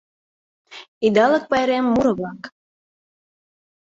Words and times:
ИДАЛЫК 1.07 1.43
ПАЙРЕМ 1.51 1.85
МУРО-ВЛАК. 1.93 2.41